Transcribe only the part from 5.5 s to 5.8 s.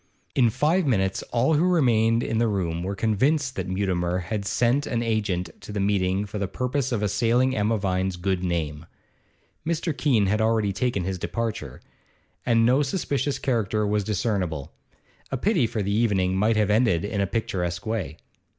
to the